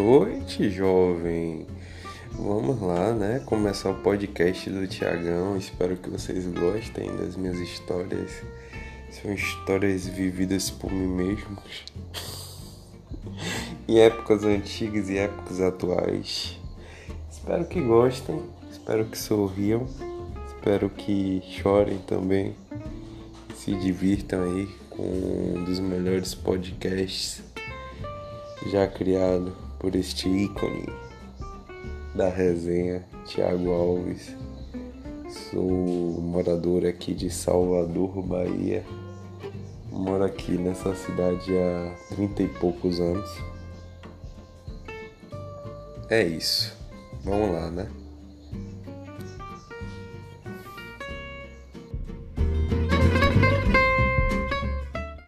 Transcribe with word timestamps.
noite, 0.00 0.70
jovem. 0.70 1.66
Vamos 2.32 2.80
lá, 2.80 3.12
né? 3.12 3.38
Começar 3.44 3.90
o 3.90 3.96
podcast 3.96 4.70
do 4.70 4.86
Tiagão. 4.86 5.58
Espero 5.58 5.94
que 5.94 6.08
vocês 6.08 6.46
gostem 6.46 7.14
das 7.16 7.36
minhas 7.36 7.58
histórias. 7.58 8.42
São 9.10 9.30
histórias 9.30 10.06
vividas 10.06 10.70
por 10.70 10.90
mim 10.90 11.06
mesmo. 11.06 11.58
em 13.86 13.98
épocas 13.98 14.42
antigas 14.42 15.10
e 15.10 15.18
épocas 15.18 15.60
atuais. 15.60 16.58
Espero 17.30 17.66
que 17.66 17.82
gostem, 17.82 18.42
espero 18.72 19.04
que 19.04 19.18
sorriam, 19.18 19.86
espero 20.48 20.88
que 20.88 21.42
chorem 21.60 21.98
também. 22.06 22.54
Se 23.54 23.74
divirtam 23.74 24.44
aí 24.44 24.66
com 24.88 25.02
um 25.02 25.64
dos 25.64 25.78
melhores 25.78 26.34
podcasts 26.34 27.42
já 28.66 28.86
criado 28.86 29.69
por 29.80 29.96
este 29.96 30.28
ícone 30.28 30.86
da 32.14 32.28
resenha, 32.28 33.04
Tiago 33.24 33.72
Alves. 33.72 34.36
Sou 35.50 36.20
morador 36.20 36.84
aqui 36.84 37.14
de 37.14 37.30
Salvador, 37.30 38.22
Bahia. 38.22 38.84
Moro 39.90 40.22
aqui 40.22 40.52
nessa 40.52 40.94
cidade 40.94 41.50
há 41.56 42.14
trinta 42.14 42.42
e 42.42 42.48
poucos 42.48 43.00
anos. 43.00 43.30
É 46.10 46.24
isso. 46.24 46.76
Vamos 47.24 47.50
lá, 47.52 47.70
né? 47.70 47.88